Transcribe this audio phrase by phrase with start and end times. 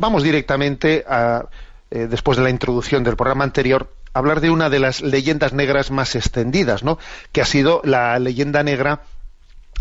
[0.00, 1.44] vamos directamente a,
[1.90, 5.52] eh, después de la introducción del programa anterior, a hablar de una de las leyendas
[5.52, 6.98] negras más extendidas, ¿no?
[7.32, 9.02] Que ha sido la leyenda negra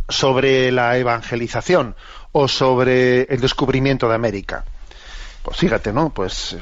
[0.09, 1.95] sobre la evangelización
[2.31, 4.65] o sobre el descubrimiento de América.
[5.41, 6.09] Pues fíjate, ¿no?
[6.09, 6.57] Pues,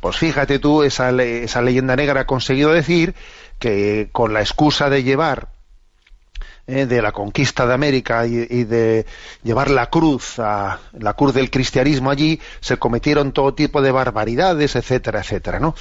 [0.00, 3.14] pues fíjate tú, esa, esa leyenda negra ha conseguido decir
[3.58, 5.48] que con la excusa de llevar
[6.66, 9.06] eh, de la conquista de América y, de
[9.42, 14.74] llevar la cruz a la cruz del cristianismo allí se cometieron todo tipo de barbaridades
[14.76, 15.74] etcétera etcétera no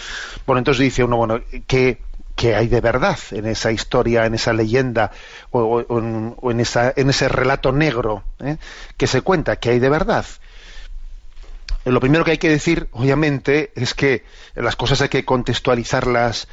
[0.45, 1.99] bueno entonces dice uno bueno qué
[2.55, 5.11] hay de verdad en esa historia, en esa leyenda
[5.51, 5.79] o,
[6.49, 8.57] en, esa, en, ese relato negro eh,
[8.97, 10.25] que se cuenta, que hay de verdad.
[11.85, 14.23] Lo primero que hay que decir, obviamente, es que
[14.55, 16.47] las cosas hay que contextualizarlas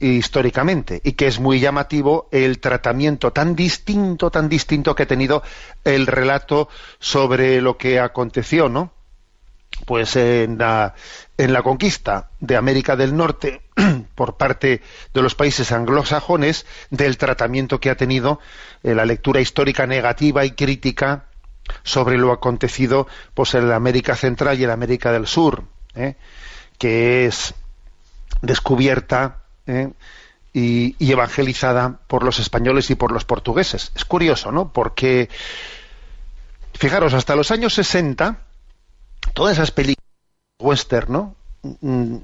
[0.00, 5.42] históricamente y que es muy llamativo el tratamiento tan distinto, tan distinto que ha tenido
[5.84, 6.68] el relato
[6.98, 8.92] sobre lo que aconteció, ¿no?
[9.86, 10.94] Pues en la,
[11.36, 13.62] en la conquista de América del Norte
[14.14, 14.82] por parte
[15.14, 18.40] de los países anglosajones del tratamiento que ha tenido
[18.82, 21.26] eh, la lectura histórica negativa y crítica
[21.82, 25.64] sobre lo acontecido pues en la América Central y en América del Sur,
[25.94, 26.16] ¿eh?
[26.78, 27.54] que es
[28.40, 29.92] descubierta ¿eh?
[30.52, 33.92] y, evangelizada por los españoles y por los portugueses.
[33.94, 34.72] Es curioso, ¿no?
[34.72, 35.28] Porque,
[36.74, 38.38] fijaros, hasta los años 60,
[39.34, 40.04] todas esas películas
[40.60, 41.36] western, ¿no?
[41.80, 42.16] Mm,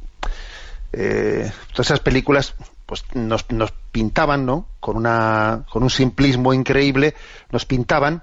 [0.92, 2.54] eh, todas esas películas
[2.86, 4.68] pues nos, nos, pintaban, ¿no?
[4.80, 7.14] Con una con un simplismo increíble,
[7.50, 8.22] nos pintaban,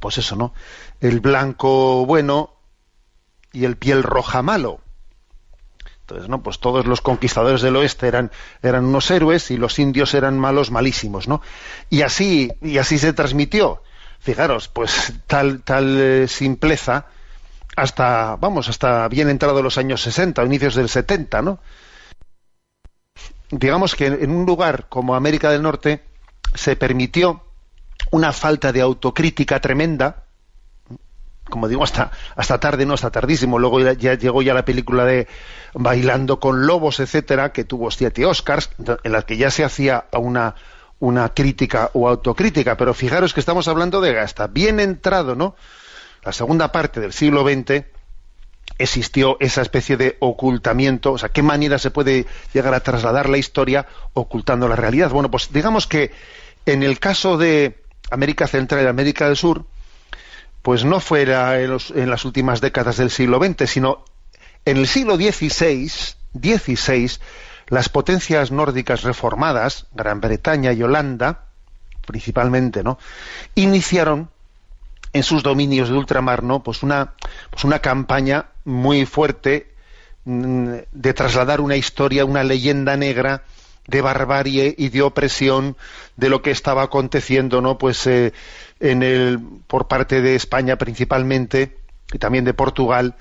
[0.00, 0.52] pues eso, ¿no?
[1.00, 2.54] El blanco bueno
[3.52, 4.80] y el piel roja malo.
[6.10, 6.42] Entonces, ¿no?
[6.42, 8.32] Pues todos los conquistadores del oeste eran,
[8.62, 11.40] eran unos héroes y los indios eran malos malísimos, ¿no?
[11.88, 13.80] Y así, y así se transmitió.
[14.18, 17.06] Fijaros, pues tal, tal eh, simpleza
[17.76, 21.60] hasta, vamos, hasta bien entrado los años 60, inicios del 70, ¿no?
[23.52, 26.02] Digamos que en un lugar como América del Norte
[26.54, 27.44] se permitió
[28.10, 30.24] una falta de autocrítica tremenda,
[31.50, 33.58] como digo, hasta, hasta tarde, no hasta tardísimo.
[33.58, 35.28] Luego ya, llegó ya la película de
[35.74, 38.70] Bailando con Lobos, etcétera, que tuvo siete Oscars,
[39.02, 40.54] en la que ya se hacía una,
[40.98, 42.76] una crítica o autocrítica.
[42.76, 45.54] Pero fijaros que estamos hablando de hasta bien entrado, ¿no?
[46.24, 47.84] La segunda parte del siglo XX
[48.78, 53.38] existió esa especie de ocultamiento, o sea, ¿qué manera se puede llegar a trasladar la
[53.38, 55.10] historia ocultando la realidad?
[55.10, 56.10] Bueno, pues digamos que
[56.66, 57.78] en el caso de
[58.10, 59.64] América Central y América del Sur,
[60.62, 64.04] pues no fuera en, las últimas décadas del siglo XX, sino
[64.64, 65.90] en el siglo XVI,
[66.34, 67.10] XVI,
[67.68, 71.44] las potencias nórdicas reformadas, Gran Bretaña y Holanda,
[72.06, 72.98] principalmente, ¿no?
[73.54, 74.28] iniciaron
[75.12, 76.62] en sus dominios de ultramar, ¿no?
[76.62, 77.14] Pues una,
[77.50, 79.72] pues una campaña muy fuerte
[80.24, 83.42] mm, de trasladar una historia, una leyenda negra
[83.86, 85.76] de barbarie y de opresión
[86.16, 87.78] de lo que estaba aconteciendo, ¿no?
[87.78, 88.32] Pues eh,
[88.78, 91.76] en el, por parte de España principalmente
[92.12, 93.14] y también de Portugal,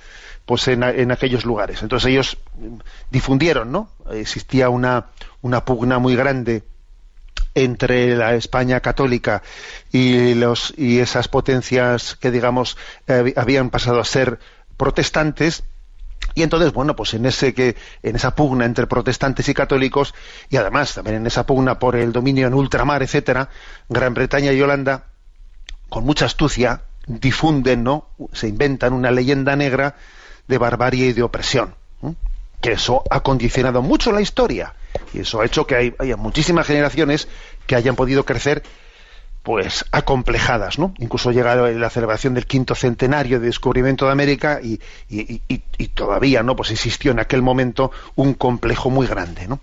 [0.45, 1.83] pues en, aquellos lugares.
[1.83, 2.37] Entonces ellos
[3.11, 3.91] difundieron, ¿no?
[4.11, 5.07] Existía una,
[5.41, 6.63] una pugna muy grande
[7.53, 9.43] entre la España católica
[9.91, 12.77] y los y esas potencias que digamos
[13.07, 14.39] eh, habían pasado a ser
[14.77, 15.63] protestantes
[16.35, 20.13] y entonces, bueno, pues en ese que, en esa pugna entre protestantes y católicos,
[20.49, 23.49] y además también en esa pugna por el dominio en ultramar, etcétera,
[23.87, 25.05] Gran Bretaña y Holanda
[25.89, 28.07] con mucha astucia, difunden, ¿no?
[28.33, 29.95] Se inventan una leyenda negra
[30.47, 31.75] de barbarie y de opresión.
[32.61, 34.73] Que eso ha condicionado mucho la historia.
[35.13, 37.27] Y eso ha hecho que haya muchísimas generaciones
[37.65, 38.63] que hayan podido crecer
[39.43, 40.93] pues acomplejadas, ¿no?
[40.97, 44.79] Incluso llega la celebración del quinto centenario de descubrimiento de América y,
[45.93, 46.55] todavía, ¿no?
[46.55, 49.59] Pues existió en aquel momento un complejo muy grande, ¿no?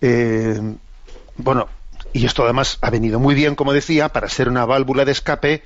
[0.00, 0.60] Eh,
[1.36, 1.68] bueno,
[2.12, 5.62] y esto además ha venido muy bien, como decía, para ser una válvula de escape,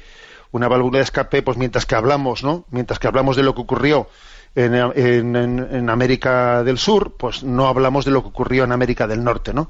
[0.53, 2.65] una válvula de escape, pues mientras que hablamos, ¿no?
[2.71, 4.09] Mientras que hablamos de lo que ocurrió
[4.55, 9.23] en, en, América del Sur, pues no hablamos de lo que ocurrió en América del
[9.23, 9.69] Norte, ¿no?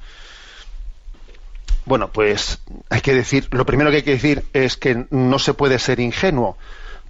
[1.86, 2.58] Bueno, pues
[2.90, 6.00] hay que decir, lo primero que hay que decir es que no se puede ser
[6.00, 6.58] ingenuo,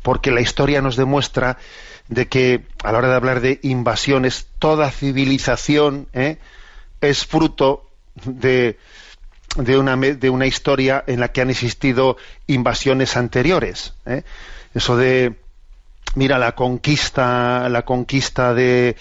[0.03, 1.57] porque la historia nos demuestra
[2.09, 6.37] de que a la hora de hablar de invasiones, toda civilización ¿eh?
[7.01, 7.91] es fruto
[8.27, 8.79] de,
[9.57, 13.95] de una, de una historia en la que han existido invasiones anteriores.
[14.05, 14.25] ¿eh?
[14.75, 15.37] Eso de,
[16.17, 18.97] mira, la conquista, la conquista de,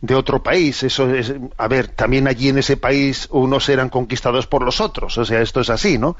[0.00, 4.46] de otro país, eso es, a ver, también allí en ese país unos eran conquistados
[4.46, 6.16] por los otros, o sea, esto es así, ¿no?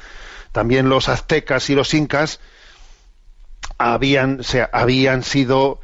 [0.52, 2.40] También los aztecas y los incas
[3.78, 4.40] habían,
[4.72, 5.80] habían sido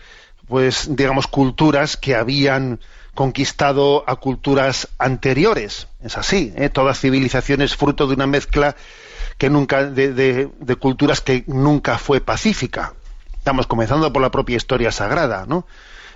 [0.48, 2.80] pues digamos culturas que habían
[3.14, 5.88] conquistado a culturas anteriores.
[6.02, 6.68] Es así, ¿eh?
[6.68, 8.76] toda civilización es fruto de una mezcla
[9.38, 12.94] que nunca de, de, culturas que nunca fue pacífica.
[13.46, 15.68] Estamos comenzando por la propia historia sagrada, ¿no?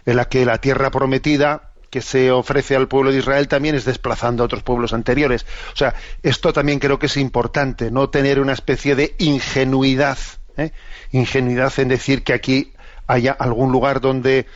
[0.04, 3.84] En la que la tierra prometida que se ofrece al pueblo de Israel también es
[3.84, 5.46] desplazando a otros pueblos anteriores.
[5.72, 5.94] O sea,
[6.24, 10.18] esto también creo que es importante, no tener una especie de ingenuidad,
[10.56, 10.72] ¿eh?
[11.12, 12.72] ingenuidad en decir que aquí
[13.06, 14.48] haya algún lugar donde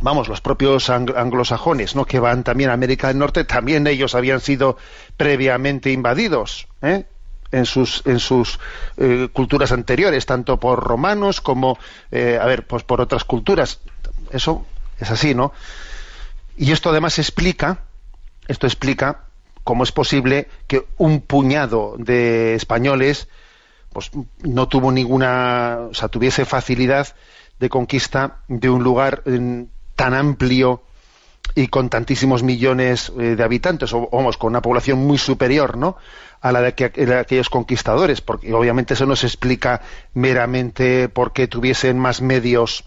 [0.00, 2.06] vamos, los propios anglosajones, ¿no?
[2.06, 4.78] que van también a América del Norte, también ellos habían sido
[5.16, 7.04] previamente invadidos ¿eh?
[7.52, 8.58] En sus, en sus
[8.96, 11.78] eh, culturas anteriores, tanto por romanos como,
[12.10, 13.80] eh, a ver, pues por otras culturas.
[14.30, 14.66] Eso
[14.98, 15.52] es así, ¿no?
[16.56, 17.84] Y esto además explica,
[18.48, 19.24] esto explica
[19.64, 23.28] cómo es posible que un puñado de españoles
[23.92, 24.10] pues
[24.42, 27.14] no tuvo ninguna, o sea, tuviese facilidad
[27.58, 29.22] de conquista de un lugar
[29.96, 30.82] tan amplio
[31.54, 35.96] y con tantísimos millones eh, de habitantes, o vamos, con una población muy superior, ¿no?
[36.40, 36.68] a la de,
[37.18, 39.82] aquellos conquistadores, porque obviamente eso no se explica
[40.14, 42.84] meramente porque tuviesen más medios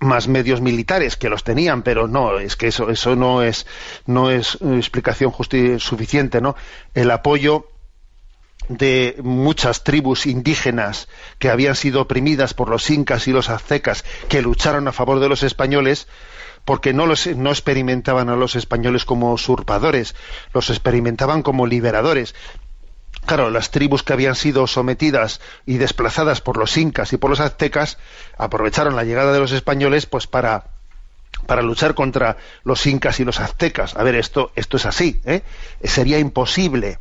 [0.00, 3.66] más medios militares que los tenían, pero no, es que eso, eso no es
[4.06, 5.32] no es explicación
[5.78, 6.54] suficiente, ¿no?
[6.94, 7.68] El apoyo
[8.68, 14.42] de muchas tribus indígenas que habían sido oprimidas por los incas y los aztecas que
[14.42, 16.06] lucharon a favor de los españoles
[16.64, 20.14] porque no, los, no experimentaban a los españoles como usurpadores,
[20.52, 22.34] los experimentaban como liberadores.
[23.26, 27.40] Claro, las tribus que habían sido sometidas y desplazadas por los incas y por los
[27.40, 27.98] aztecas
[28.36, 30.66] aprovecharon la llegada de los españoles pues para
[31.46, 33.96] para luchar contra los incas y los aztecas.
[33.96, 35.42] A ver, esto esto es así, ¿eh?
[35.82, 36.98] Sería imposible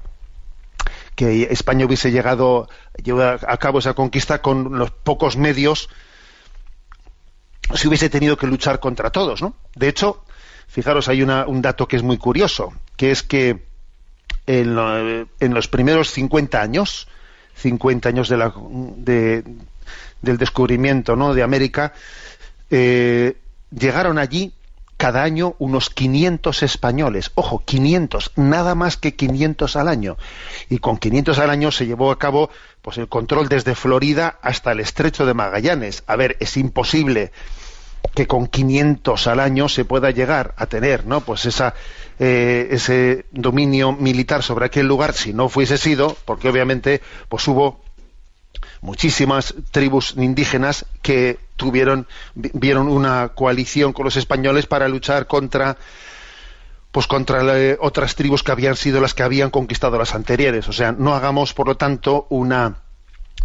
[1.15, 2.69] que España hubiese llegado
[3.47, 5.89] a cabo esa conquista con los pocos medios
[7.75, 9.55] si hubiese tenido que luchar contra todos, ¿no?
[9.75, 10.23] De hecho,
[10.67, 13.63] fijaros, hay un dato que es muy curioso, que es que
[14.47, 14.75] en,
[15.53, 17.07] los primeros 50 años,
[17.55, 18.53] 50 años de la,
[20.21, 21.33] del descubrimiento ¿no?
[21.33, 21.93] de América,
[22.69, 23.37] eh,
[23.71, 24.53] llegaron allí
[24.97, 27.31] cada año unos 500 españoles.
[27.33, 30.17] Ojo, 500, nada más que 500 al año.
[30.69, 32.51] Y con 500 al año se llevó a cabo
[32.83, 36.03] pues, el control desde Florida hasta el estrecho de Magallanes.
[36.05, 37.31] A ver, es imposible
[38.13, 41.21] que con 500 al año se pueda llegar a tener, ¿no?
[41.21, 41.73] Pues esa,
[42.19, 47.81] eh, ese dominio militar sobre aquel lugar, si no fuese sido, porque obviamente, pues hubo
[48.81, 55.77] muchísimas tribus indígenas que tuvieron vieron una coalición con los españoles para luchar contra
[56.91, 57.43] pues contra
[57.79, 61.53] otras tribus que habían sido las que habían conquistado las anteriores o sea no hagamos
[61.53, 62.77] por lo tanto una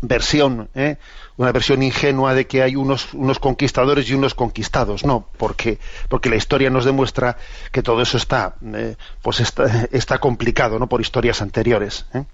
[0.03, 0.97] versión ¿eh?
[1.37, 6.29] una versión ingenua de que hay unos unos conquistadores y unos conquistados no porque porque
[6.29, 7.39] la historia nos demuestra
[7.73, 12.25] que todo eso está eh, pues está, está, complicado no por historias anteriores ¿eh?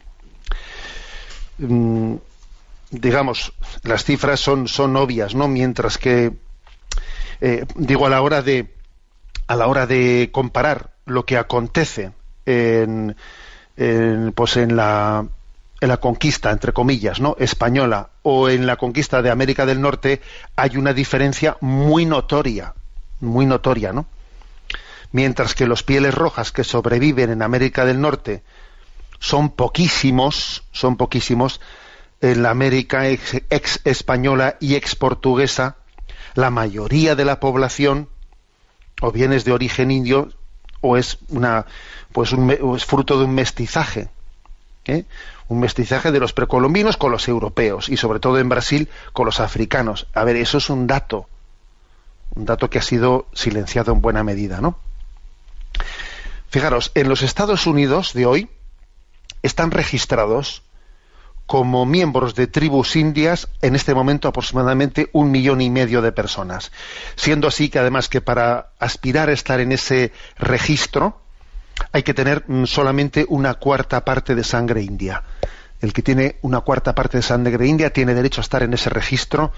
[1.59, 2.16] mm,
[2.92, 3.52] digamos,
[3.83, 5.49] las cifras son, son obvias, ¿no?
[5.49, 6.33] Mientras que,
[7.40, 8.73] eh, digo, a la hora de,
[9.49, 12.12] a la hora de comparar lo que acontece
[12.47, 13.16] en,
[14.35, 15.26] pues en la,
[15.83, 17.35] en la conquista, entre comillas, ¿no?
[17.41, 20.23] española o en la conquista de América del Norte,
[20.55, 22.75] hay una diferencia muy notoria,
[23.19, 24.07] muy notoria, ¿no?
[25.11, 28.45] Mientras que los pieles rojas que sobreviven en América del Norte
[29.19, 31.61] son poquísimos, son poquísimos,
[32.21, 35.79] en la América ex, española y ex portuguesa,
[36.35, 38.09] la mayoría de la población
[39.01, 40.31] o bien es de origen indio
[40.81, 41.67] o es una
[42.12, 44.11] pues un, es fruto de un mestizaje
[44.85, 45.05] ¿eh?
[45.49, 49.41] un mestizaje de los precolombinos con los europeos y sobre todo en Brasil con los
[49.41, 51.29] africanos a ver eso es un dato
[52.35, 54.79] un dato que ha sido silenciado en buena medida no
[56.49, 58.51] fijaros en los Estados Unidos de hoy
[59.43, 60.62] están registrados
[61.47, 66.73] como miembros de tribus indias en este momento aproximadamente un millón y medio de personas.
[67.17, 71.22] Siendo así que además que para aspirar a estar en ese registro
[71.93, 75.23] hay que tener mm, solamente una cuarta parte de sangre india.
[75.81, 78.91] El que tiene una cuarta parte de sangre india tiene derecho a estar en ese
[78.91, 79.52] registro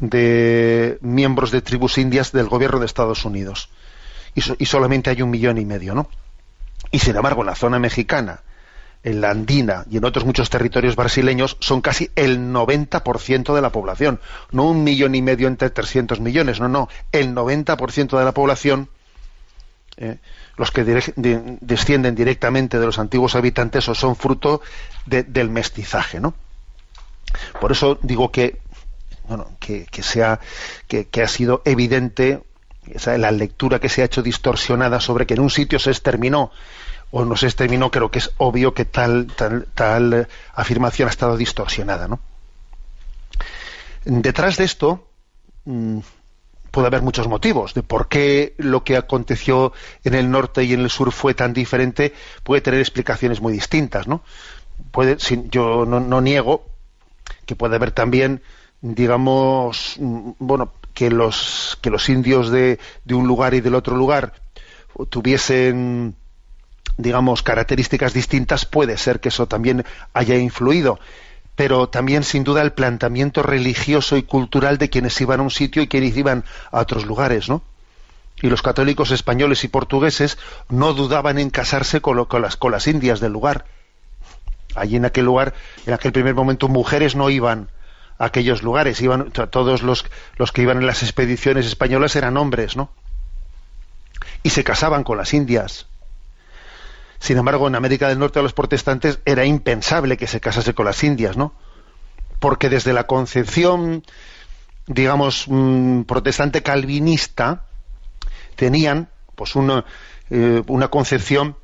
[0.00, 3.70] de miembros de tribus indias del gobierno de Estados Unidos.
[4.34, 6.08] Y, solamente hay un millón y medio, ¿no?
[6.90, 8.42] Y sin embargo, en la zona mexicana,
[9.04, 13.70] en la andina y en otros muchos territorios brasileños son casi el 90% de la
[13.70, 14.20] población.
[14.50, 16.88] No un millón y medio entre 300 millones, no, no.
[17.12, 18.88] El 90% de la población,
[19.96, 20.18] eh,
[20.56, 24.62] los que descienden directamente de los antiguos habitantes, son fruto
[25.06, 26.34] del mestizaje, ¿no?
[27.60, 28.60] Por eso digo que
[29.28, 30.40] bueno, que, sea,
[30.86, 32.42] que, ha sido evidente,
[32.86, 36.50] esa, la lectura que se ha hecho distorsionada sobre que en un sitio se exterminó
[37.10, 41.36] o no se exterminó, creo que es obvio que tal, tal, tal afirmación ha estado
[41.36, 42.20] distorsionada, ¿no?
[44.04, 45.08] Detrás de esto
[45.64, 46.00] mm,
[46.74, 50.80] puede haber muchos motivos de por qué lo que aconteció en el norte y en
[50.80, 52.12] el sur fue tan diferente,
[52.42, 54.22] puede tener explicaciones muy distintas, ¿no?
[54.90, 55.16] Puede,
[55.50, 56.66] yo no, niego
[57.46, 58.42] que puede haber también,
[58.80, 63.96] digamos, mm, bueno, que los que los indios de, de un lugar y del otro
[63.96, 64.32] lugar
[65.10, 66.16] tuviesen
[66.96, 70.98] digamos características distintas puede ser que eso también haya influido
[71.56, 75.82] pero también sin duda el planteamiento religioso y cultural de quienes iban a un sitio
[75.82, 77.62] y quienes iban a otros lugares, ¿no?
[78.42, 83.20] Y los católicos españoles y portugueses no dudaban en casarse con, las, con las indias
[83.20, 83.64] del lugar.
[84.74, 85.54] Allí en aquel lugar,
[85.86, 87.68] en aquel primer momento, mujeres no iban
[88.18, 90.04] a aquellos lugares, iban todos los,
[90.36, 92.90] los que iban en las expediciones españolas eran hombres, ¿no?
[94.42, 95.86] Y se casaban con las indias.
[97.24, 100.84] Sin embargo, en América del Norte a los protestantes era impensable que se casase con
[100.84, 101.54] las indias, ¿no?
[102.38, 104.02] Porque desde la concepción,
[104.86, 107.64] digamos, mm, protestante calvinista,
[108.56, 109.86] tenían pues una,
[110.28, 111.56] eh, una concepción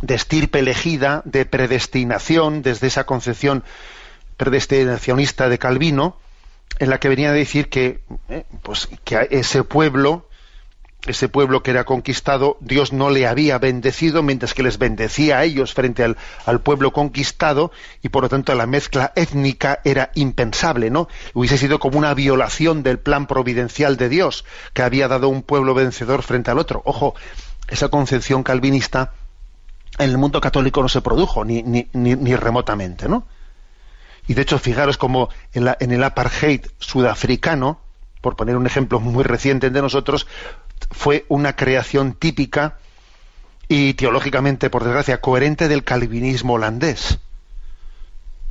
[0.00, 3.64] de estirpe elegida, de predestinación, desde esa concepción
[4.38, 6.16] predestinacionista de Calvino,
[6.78, 8.00] en la que venía a decir que,
[8.30, 10.26] eh, pues, que ese pueblo
[11.12, 15.44] ese pueblo que era conquistado, Dios no le había bendecido mientras que les bendecía a
[15.44, 17.70] ellos frente al, pueblo conquistado
[18.02, 21.08] y por lo tanto la mezcla étnica era impensable, ¿no?
[21.34, 25.74] Hubiese sido como una violación del plan providencial de Dios que había dado un pueblo
[25.74, 26.82] vencedor frente al otro.
[26.84, 27.14] Ojo,
[27.68, 29.12] esa concepción calvinista
[29.98, 31.88] en el mundo católico no se produjo ni,
[32.36, 33.26] remotamente, ¿no?
[34.28, 37.80] Y de hecho, fijaros como en, la, en el apartheid sudafricano,
[38.20, 40.26] por poner un ejemplo muy reciente de nosotros,
[40.90, 42.78] fue una creación típica
[43.68, 47.18] y teológicamente, por desgracia, coherente del calvinismo holandés,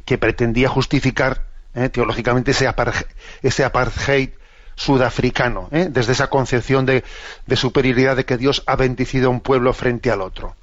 [0.06, 4.30] que pretendía justificar eh, teológicamente ese, apartheid,
[4.76, 7.04] sudafricano, eh, desde esa concepción de,
[7.48, 10.56] de, superioridad de que Dios ha bendecido a un pueblo frente al otro.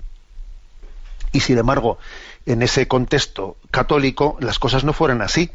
[1.32, 1.98] Y sin embargo,
[2.44, 5.50] en ese contexto católico, las cosas no fueron así.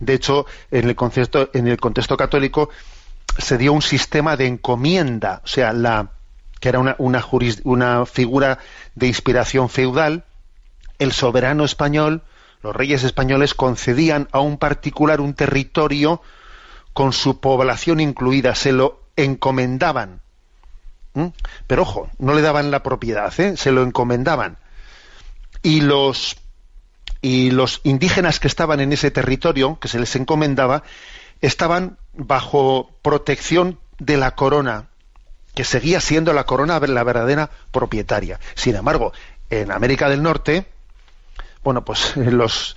[0.00, 2.68] De hecho, en el, concepto, en el contexto católico,
[3.38, 6.10] se dio un sistema de encomienda, o sea, la,
[6.60, 7.24] que era una, una,
[7.64, 8.58] una figura
[8.94, 10.24] de inspiración feudal,
[10.98, 12.22] el soberano español,
[12.62, 16.22] los reyes españoles concedían a un particular un territorio
[16.94, 20.22] con su población incluida, se lo encomendaban.
[21.66, 23.56] Pero ojo, no le daban la propiedad, ¿eh?
[23.56, 24.56] se lo encomendaban.
[25.62, 26.36] Y los,
[27.20, 30.82] y los indígenas que estaban en ese territorio, que se les encomendaba,
[31.46, 34.88] estaban bajo protección de la corona,
[35.54, 38.40] que seguía siendo la corona la verdadera propietaria.
[38.54, 39.12] Sin embargo,
[39.50, 40.66] en América del Norte,
[41.62, 42.76] bueno, pues los,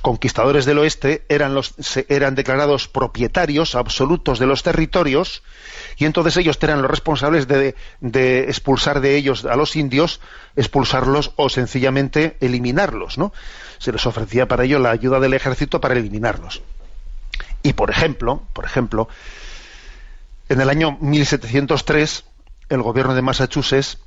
[0.00, 1.74] conquistadores del oeste eran, los,
[2.08, 5.42] eran declarados propietarios absolutos de los territorios
[5.96, 10.20] y entonces ellos eran los responsables de, de, expulsar de ellos a los indios,
[10.54, 13.32] expulsarlos o sencillamente eliminarlos, ¿no?
[13.78, 16.62] Se les ofrecía para ello la ayuda del ejército para eliminarlos.
[17.62, 19.08] Y por ejemplo, por ejemplo,
[20.48, 22.24] en el año 1703
[22.68, 23.98] el gobierno de Massachusetts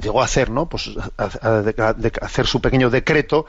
[0.00, 0.68] llegó a hacer, ¿no?
[0.68, 1.64] Pues a,
[2.22, 3.46] hacer su pequeño decreto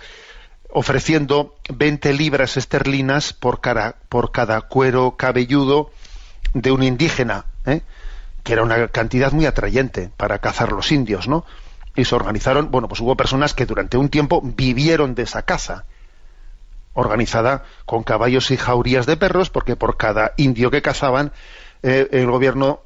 [0.69, 5.91] ofreciendo 20 libras esterlinas por cada, por cada cuero cabelludo
[6.53, 7.81] de un indígena, ¿eh?
[8.43, 11.45] que era una cantidad muy atrayente para cazar los indios, ¿no?
[11.95, 15.85] Y se organizaron, bueno, pues hubo personas que durante un tiempo vivieron de esa caza
[16.93, 21.31] organizada con caballos y jaurías de perros, porque por cada indio que cazaban,
[21.83, 22.81] eh, el gobierno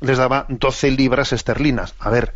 [0.00, 1.94] les daba 12 libras esterlinas.
[1.98, 2.34] A ver,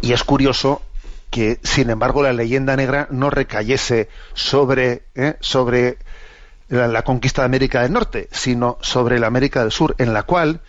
[0.00, 0.82] y es curioso
[1.30, 5.98] que, sin embargo, la leyenda negra no recayese sobre, eh, sobre
[6.68, 10.60] la, conquista de América del Norte, sino sobre la América del Sur, en la cual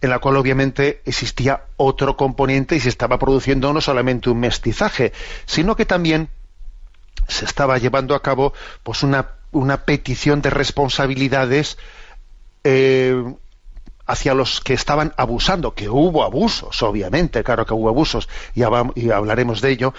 [0.00, 5.12] en la cual obviamente existía otro componente y se estaba produciendo no solamente un mestizaje,
[5.46, 6.28] sino que también
[7.28, 8.52] se estaba llevando a cabo
[8.82, 11.78] pues una, una petición de responsabilidades
[12.64, 13.22] eh,
[14.06, 18.62] hacia los que estaban abusando, que hubo abusos, obviamente, claro que hubo abusos, y,
[19.10, 19.94] hablaremos de ello,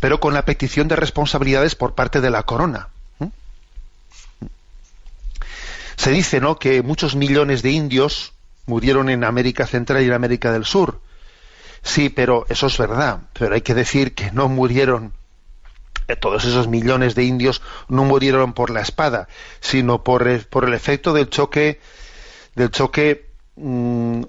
[0.00, 2.88] pero con la petición de responsabilidades por parte de la corona.
[5.96, 8.32] Se dice, ¿no?, que muchos millones de indios
[8.64, 11.00] murieron en América Central y en América del Sur.
[11.82, 13.20] Sí, pero eso es verdad.
[13.34, 15.12] Pero hay que decir que no murieron
[16.16, 19.28] todos esos millones de indios no murieron por la espada,
[19.60, 21.80] sino por el, por el efecto del choque
[22.54, 24.22] del choque mm,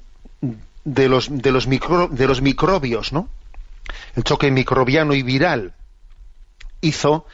[0.84, 3.30] de los de los micro, de los microbios, ¿no?
[4.16, 5.74] El choque microbiano y viral
[6.82, 7.26] hizo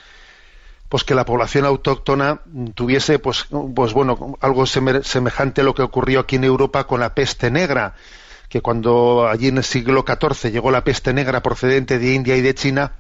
[0.90, 2.42] pues que la población autóctona
[2.74, 7.14] tuviese pues pues bueno algo semejante a lo que ocurrió aquí en Europa con la
[7.14, 7.96] peste negra
[8.50, 12.42] que cuando allí en el siglo XIV llegó la peste negra procedente de India y
[12.42, 12.94] de China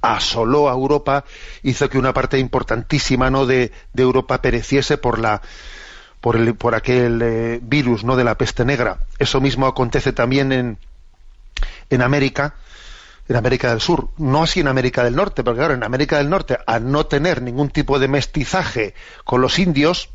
[0.00, 1.24] asoló a Europa
[1.62, 5.42] hizo que una parte importantísima no de, Europa pereciese por la
[6.20, 9.00] por, el, por aquel eh, virus no de la peste negra.
[9.18, 10.78] Eso mismo acontece también en
[11.90, 12.54] en América
[13.28, 16.30] en América del Sur, no así en América del Norte, porque claro, en América del
[16.30, 20.10] Norte, al no tener ningún tipo de mestizaje con los indios,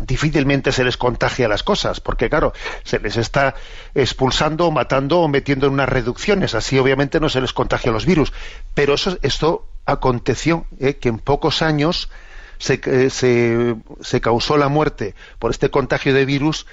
[0.00, 2.52] difícilmente se les contagia las cosas, porque claro,
[2.84, 3.54] se les está
[3.94, 8.32] expulsando, matando o metiendo en unas reducciones, así obviamente no se les contagia los virus.
[8.74, 10.94] Pero eso, esto aconteció, ¿eh?
[10.94, 12.10] que en pocos años
[12.58, 16.66] se, eh, se, se causó la muerte por este contagio de virus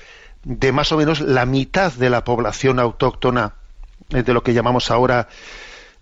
[0.44, 3.56] de más o menos la mitad de la población autóctona
[4.10, 5.28] eh, de lo que llamamos ahora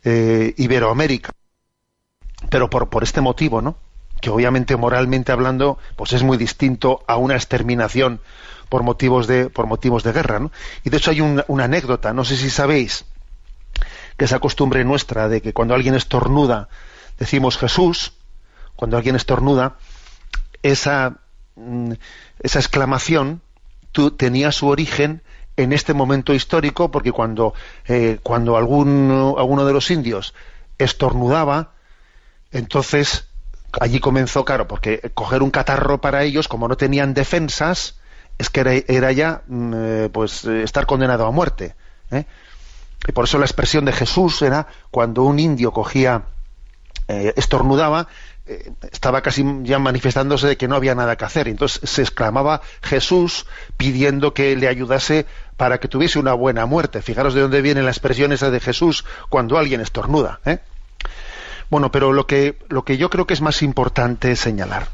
[0.06, 1.32] Iberoamérica.
[2.50, 3.78] Pero por, por este motivo, ¿no?
[4.24, 8.22] Que obviamente moralmente hablando, pues es muy distinto a una exterminación
[8.70, 10.50] por motivos de, por motivos de guerra, ¿no?
[10.86, 13.04] Y de hecho hay una anécdota, no sé si sabéis,
[14.16, 16.70] que esa costumbre nuestra de que cuando alguien estornuda
[17.20, 18.14] decimos Jesús,
[18.78, 19.76] cuando alguien estornuda,
[20.62, 21.18] esa,
[21.58, 21.92] mm,
[22.40, 23.42] esa exclamación
[24.16, 25.22] tenía su origen
[25.58, 27.54] en este momento histórico, porque cuando,
[27.90, 30.34] eh, cuando alguno de los indios
[30.78, 31.74] estornudaba,
[32.54, 33.28] entonces
[33.80, 38.00] allí comenzó, claro, porque coger un catarro para ellos, como no tenían defensas,
[38.38, 41.76] es que era, ya mm, eh, pues estar condenado a muerte.
[42.12, 42.26] ¿eh?
[43.08, 46.24] Y por eso la expresión de Jesús era cuando un indio cogía,
[47.08, 48.08] estornudaba,
[48.92, 51.48] estaba casi ya manifestándose de que no había nada que hacer.
[51.48, 53.46] Entonces se exclamaba Jesús
[53.78, 55.26] pidiendo que le ayudase
[55.58, 57.02] para que tuviese una buena muerte.
[57.02, 60.40] Fijaros de dónde viene la expresión esa de Jesús cuando alguien estornuda.
[60.46, 60.60] ¿eh?
[61.70, 64.88] Bueno, pero lo que, lo que yo creo que es más importante señalar.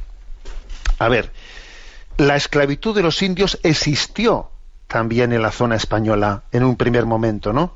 [0.97, 1.31] A ver,
[2.17, 4.51] la esclavitud de los indios existió
[4.87, 7.75] también en la zona española en un primer momento, ¿no?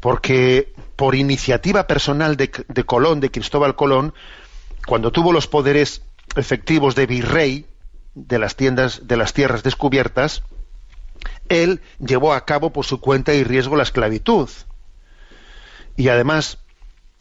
[0.00, 4.14] Porque por iniciativa personal de, de Colón, de Cristóbal Colón,
[4.86, 6.02] cuando tuvo los poderes
[6.36, 7.66] efectivos de virrey
[8.14, 10.42] de las tiendas de las tierras descubiertas,
[11.48, 14.48] él llevó a cabo por su cuenta y riesgo la esclavitud.
[15.96, 16.58] Y además,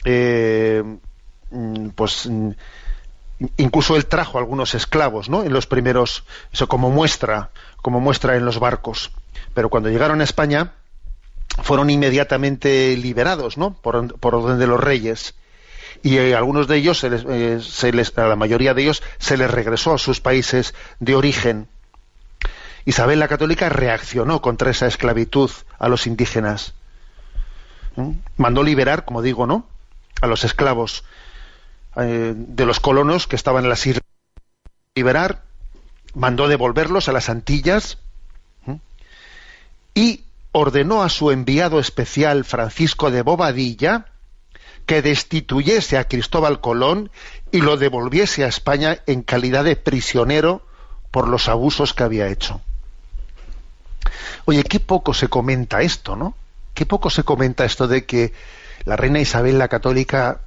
[0.06, 0.84] eh,
[1.52, 2.52] mm, pues mm,
[3.58, 5.44] incluso él trajo algunos esclavos, ¿no?
[5.44, 9.12] En los primeros, eso como muestra, como muestra en los barcos.
[9.54, 10.74] Pero cuando llegaron a España,
[11.64, 13.74] fueron inmediatamente liberados, ¿no?
[13.74, 15.36] Por, orden de los reyes.
[16.02, 19.52] Y eh, algunos de ellos, eh, se les, a la mayoría de ellos, se les
[19.52, 21.68] regresó a sus países de origen.
[22.86, 26.74] Isabel la Católica reaccionó contra esa esclavitud a los indígenas.
[28.38, 29.66] Mandó liberar, como digo, ¿no?
[30.22, 31.04] A los esclavos
[31.96, 34.04] eh, de los colonos que estaban en las islas.
[34.96, 35.44] Liberar,
[36.14, 37.98] mandó devolverlos a las Antillas
[39.94, 44.06] y ordenó a su enviado especial Francisco de Bobadilla
[44.86, 47.12] que destituyese a Cristóbal Colón
[47.52, 50.66] y lo devolviese a España en calidad de prisionero
[51.12, 52.62] por los abusos que había hecho.
[54.46, 56.36] Oye, qué poco se comenta esto, ¿no?
[56.74, 58.34] Qué poco se comenta esto de que
[58.86, 60.42] la reina Isabel la Católica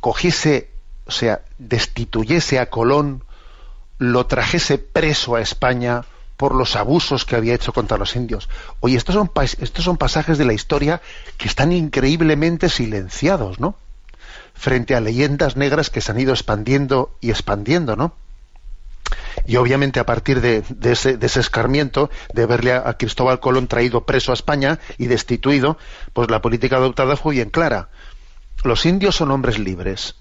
[0.00, 0.70] cogiese,
[1.06, 3.22] o sea, destituyese a Colón,
[3.98, 6.04] lo trajese preso a España
[6.36, 8.48] por los abusos que había hecho contra los indios.
[8.80, 11.00] Oye, estos son, estos son pasajes de la historia
[11.38, 13.76] que están increíblemente silenciados, ¿no?
[14.52, 18.14] Frente a leyendas negras que se han ido expandiendo y expandiendo, ¿no?
[19.46, 24.34] Y obviamente a partir de, ese, escarmiento, de verle a, Cristóbal Colón traído preso a
[24.34, 25.76] España y destituido,
[26.12, 27.88] pues la política adoptada fue bien clara.
[28.62, 30.16] Los indios son hombres libres,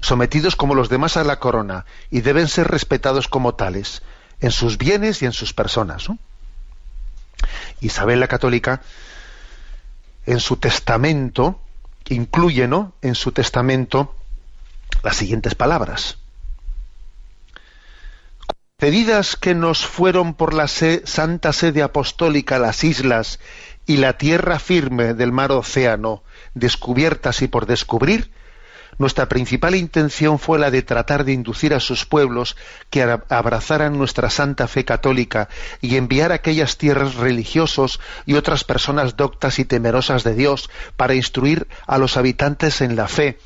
[0.00, 4.02] sometidos como los demás a la corona, y deben ser respetados como tales,
[4.40, 6.08] en sus bienes y en sus personas.
[7.80, 8.82] Isabel la Católica,
[10.26, 11.60] en su testamento,
[12.08, 12.92] incluye ¿no?
[13.00, 14.14] en su testamento
[15.02, 16.19] las siguientes palabras
[18.80, 23.38] pedidas que nos fueron por la santa sede apostólica las islas
[23.86, 26.22] y la tierra firme del mar océano,
[26.54, 28.30] descubiertas y por descubrir,
[28.96, 32.56] nuestra principal intención fue la de tratar de inducir a sus pueblos
[32.88, 35.50] que abrazaran nuestra santa fe católica
[35.82, 41.14] y enviar a aquellas tierras religiosos y otras personas doctas y temerosas de Dios para
[41.14, 43.38] instruir a los habitantes en la fe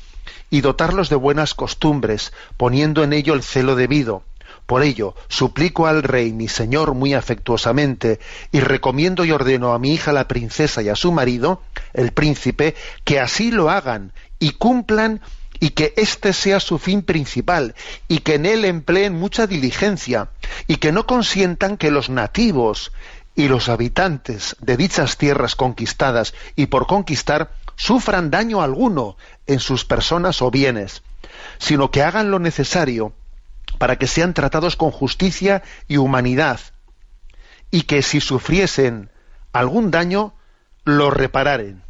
[0.49, 4.23] y dotarlos de buenas costumbres, poniendo en ello el celo debido.
[4.65, 8.19] Por ello, suplico al rey, mi señor, muy afectuosamente,
[8.51, 11.61] y recomiendo y ordeno a mi hija la princesa y a su marido,
[11.93, 15.21] el príncipe, que así lo hagan y cumplan
[15.59, 17.75] y que este sea su fin principal
[18.07, 20.29] y que en él empleen mucha diligencia
[20.67, 22.91] y que no consientan que los nativos
[23.35, 29.85] y los habitantes de dichas tierras conquistadas y por conquistar sufran daño alguno en sus
[29.85, 31.03] personas o bienes,
[31.57, 33.13] sino que hagan lo necesario
[33.77, 36.59] para que sean tratados con justicia y humanidad,
[37.71, 39.09] y que si sufriesen
[39.53, 40.33] algún daño,
[40.83, 41.83] lo repararen.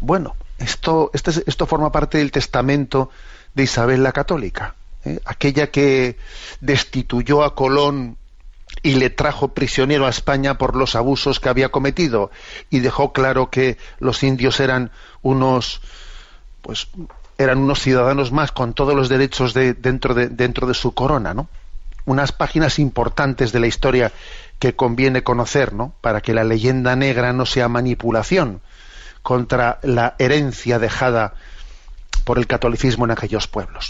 [0.00, 3.10] Bueno, esto, este esto forma parte del testamento
[3.54, 5.20] de Isabel la Católica, ¿eh?
[5.24, 6.18] aquella que
[6.60, 8.16] destituyó a Colón
[8.82, 12.30] y le trajo prisionero a España por los abusos que había cometido
[12.70, 14.90] y dejó claro que los indios eran
[15.22, 15.80] unos
[16.62, 16.88] pues
[17.40, 21.32] eran unos ciudadanos más con todos los derechos de, dentro, de, dentro de su corona,
[21.32, 21.48] ¿no?
[22.04, 24.12] Unas páginas importantes de la historia
[24.58, 25.94] que conviene conocer, ¿no?
[26.02, 28.60] Para que la leyenda negra no sea manipulación
[29.22, 31.32] contra la herencia dejada
[32.24, 33.88] por el catolicismo en aquellos pueblos.